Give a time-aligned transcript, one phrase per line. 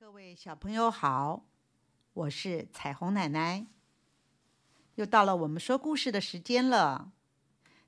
[0.00, 1.44] 各位小朋友好，
[2.12, 3.66] 我是彩虹奶奶。
[4.94, 7.10] 又到了我们说故事的时间了。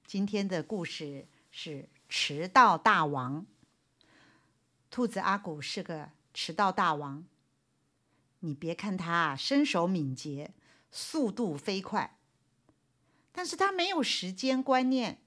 [0.09, 3.47] 今天的故事是迟到大王。
[4.91, 7.25] 兔子阿古是个迟到大王。
[8.41, 10.53] 你别看他身手敏捷，
[10.91, 12.19] 速度飞快，
[13.31, 15.23] 但是他没有时间观念，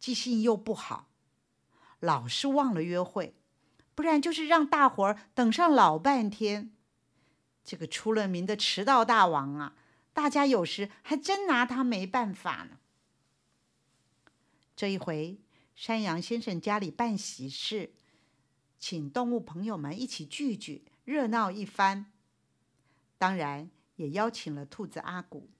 [0.00, 1.10] 记性又不好，
[2.00, 3.36] 老是忘了约会。
[3.98, 6.70] 不然就是让大伙儿等上老半天。
[7.64, 9.74] 这个出了名的迟到大王啊，
[10.12, 12.78] 大家有时还真拿他没办法呢。
[14.76, 15.40] 这一回，
[15.74, 17.92] 山羊先生家里办喜事，
[18.78, 22.12] 请动物朋友们一起聚聚，热闹一番。
[23.18, 25.50] 当然，也邀请了兔子阿古。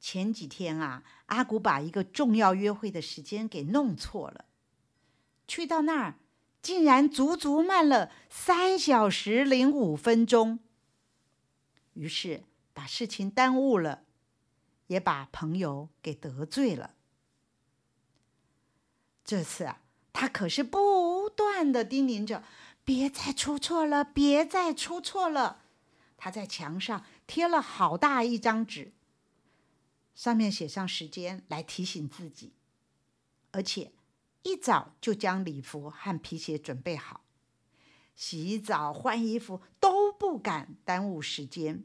[0.00, 4.46] 前几天啊，阿古把一个重要约会的时间给弄错了，
[5.46, 6.14] 去到那儿。
[6.60, 10.58] 竟然足足慢了三小时零五分钟，
[11.94, 14.04] 于是把事情耽误了，
[14.88, 16.94] 也把朋友给得罪了。
[19.24, 22.42] 这次啊，他可是不断的叮咛着
[22.84, 25.62] ：“别再出错了，别再出错了。”
[26.18, 28.92] 他在墙上贴了好大一张纸，
[30.14, 32.52] 上面写上时间来提醒自己，
[33.52, 33.92] 而且。
[34.42, 37.24] 一早就将礼服和皮鞋准备好，
[38.14, 41.84] 洗澡换衣服都不敢耽误时间。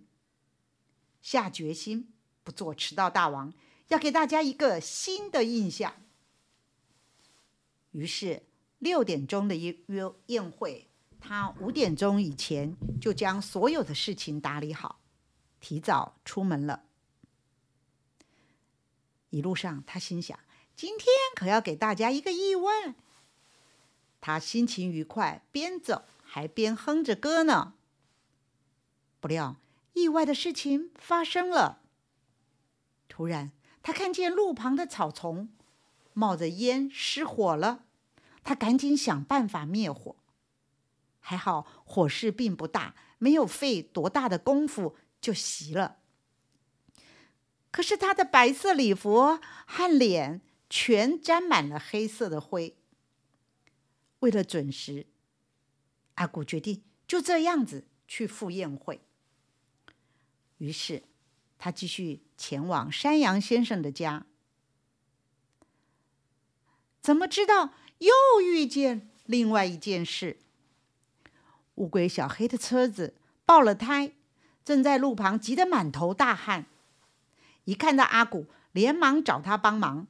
[1.21, 3.53] 下决心不做迟到大王，
[3.87, 5.93] 要给大家一个新的印象。
[7.91, 8.43] 于是
[8.79, 15.01] 六点钟的约约宴会，他五点钟以前就将所有的事情打理好，
[15.59, 16.83] 提早出门了。
[19.29, 20.37] 一路上，他心想。
[20.75, 22.95] 今天可要给大家一个意外。
[24.19, 27.73] 他心情愉快，边走还边哼着歌呢。
[29.19, 29.57] 不料，
[29.93, 31.81] 意外的事情发生了。
[33.07, 33.51] 突然，
[33.81, 35.49] 他看见路旁的草丛
[36.13, 37.83] 冒着烟，失火了。
[38.43, 40.15] 他赶紧想办法灭火。
[41.19, 45.97] 还好火势并不大，没有费多大的功夫就熄了。
[47.71, 50.41] 可是他的白色礼服和脸。
[50.75, 52.75] 全沾满了黑色的灰。
[54.21, 55.05] 为了准时，
[56.15, 58.99] 阿古决定就这样子去赴宴会。
[60.57, 61.03] 于是，
[61.59, 64.25] 他继续前往山羊先生的家。
[66.99, 70.39] 怎么知道又遇见另外一件事？
[71.75, 73.13] 乌龟小黑的车子
[73.45, 74.13] 爆了胎，
[74.65, 76.65] 正在路旁急得满头大汗。
[77.65, 80.07] 一看到阿古，连忙找他帮忙。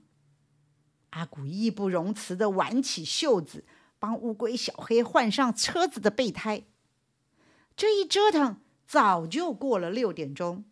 [1.13, 3.65] 阿古义不容辞的挽起袖子，
[3.99, 6.63] 帮乌龟小黑换上车子的备胎。
[7.75, 10.65] 这一折腾，早就过了六点钟。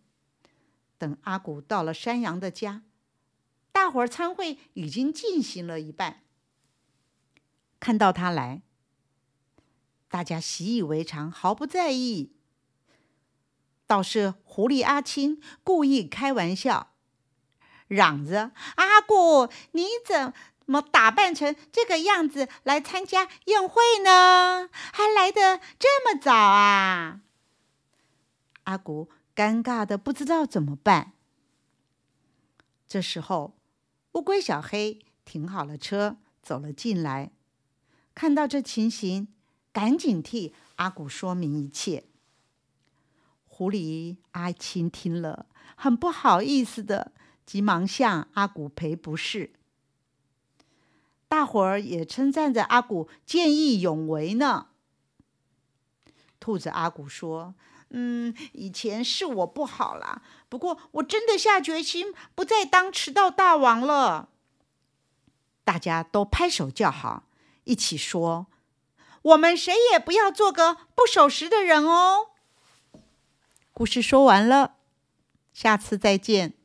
[0.98, 2.84] 等阿古到了山羊的家，
[3.72, 6.24] 大伙儿参会已经进行了一半。
[7.80, 8.64] 看到他来，
[10.08, 12.34] 大家习以为常，毫不在意。
[13.86, 16.88] 倒是狐狸阿青故意开玩笑。
[17.88, 20.34] 嚷着：“阿不，你怎
[20.68, 24.70] 么打扮成这个样子来参加宴会呢？
[24.72, 27.20] 还来的这么早啊！”
[28.64, 31.12] 阿古尴尬的不知道怎么办。
[32.88, 33.54] 这时候，
[34.14, 37.32] 乌龟小黑停好了车，走了进来，
[38.16, 39.28] 看到这情形，
[39.74, 42.06] 赶紧替阿古说明一切。
[43.46, 47.12] 狐狸阿青听了，很不好意思的。
[47.46, 49.52] 急忙向阿古赔不是，
[51.28, 54.68] 大伙儿也称赞着阿古见义勇为呢。
[56.40, 57.54] 兔子阿古说
[57.92, 64.30] ：“嗯，以前是我不好啦，不过我真的下决心不再当迟到大王了。”
[65.64, 67.28] 大家都拍手叫好，
[67.66, 68.48] 一起说
[69.22, 72.32] ：“我们谁也不要做个不守时的人哦。”
[73.72, 74.78] 故事说完了，
[75.54, 76.56] 下次再见。